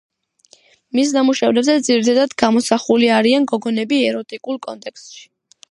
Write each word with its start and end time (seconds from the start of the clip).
მის 0.99 1.11
ნამუშევრებზე 1.17 1.75
ძირითადად 1.89 2.33
გამოსახულია 2.45 3.21
არიან 3.21 3.47
გოგონები 3.55 4.03
ეროტიკულ 4.09 4.63
კონტექსტში. 4.69 5.29